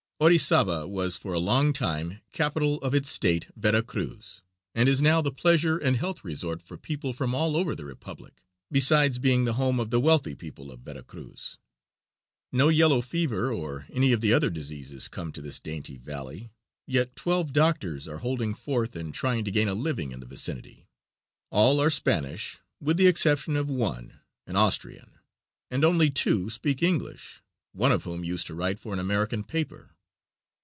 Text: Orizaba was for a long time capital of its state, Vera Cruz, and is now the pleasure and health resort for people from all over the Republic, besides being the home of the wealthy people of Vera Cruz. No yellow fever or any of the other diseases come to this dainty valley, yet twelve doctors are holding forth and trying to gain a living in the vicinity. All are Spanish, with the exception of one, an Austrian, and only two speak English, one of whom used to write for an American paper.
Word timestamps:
Orizaba 0.23 0.87
was 0.87 1.17
for 1.17 1.33
a 1.33 1.39
long 1.39 1.73
time 1.73 2.21
capital 2.31 2.77
of 2.83 2.93
its 2.93 3.09
state, 3.09 3.47
Vera 3.55 3.81
Cruz, 3.81 4.43
and 4.75 4.87
is 4.87 5.01
now 5.01 5.19
the 5.19 5.31
pleasure 5.31 5.79
and 5.79 5.97
health 5.97 6.23
resort 6.23 6.61
for 6.61 6.77
people 6.77 7.11
from 7.11 7.33
all 7.33 7.57
over 7.57 7.73
the 7.73 7.85
Republic, 7.85 8.43
besides 8.71 9.17
being 9.17 9.45
the 9.45 9.53
home 9.55 9.79
of 9.79 9.89
the 9.89 9.99
wealthy 9.99 10.35
people 10.35 10.71
of 10.71 10.81
Vera 10.81 11.01
Cruz. 11.01 11.57
No 12.51 12.69
yellow 12.69 13.01
fever 13.01 13.51
or 13.51 13.87
any 13.91 14.11
of 14.11 14.21
the 14.21 14.31
other 14.31 14.51
diseases 14.51 15.07
come 15.07 15.31
to 15.31 15.41
this 15.41 15.59
dainty 15.59 15.97
valley, 15.97 16.51
yet 16.85 17.15
twelve 17.15 17.51
doctors 17.51 18.07
are 18.07 18.19
holding 18.19 18.53
forth 18.53 18.95
and 18.95 19.15
trying 19.15 19.43
to 19.45 19.49
gain 19.49 19.67
a 19.67 19.73
living 19.73 20.11
in 20.11 20.19
the 20.19 20.27
vicinity. 20.27 20.87
All 21.49 21.79
are 21.79 21.89
Spanish, 21.89 22.59
with 22.79 22.97
the 22.97 23.07
exception 23.07 23.55
of 23.57 23.71
one, 23.71 24.19
an 24.45 24.55
Austrian, 24.55 25.13
and 25.71 25.83
only 25.83 26.11
two 26.11 26.47
speak 26.51 26.83
English, 26.83 27.41
one 27.73 27.91
of 27.91 28.03
whom 28.03 28.23
used 28.23 28.45
to 28.45 28.53
write 28.53 28.77
for 28.77 28.93
an 28.93 28.99
American 28.99 29.43
paper. 29.43 29.87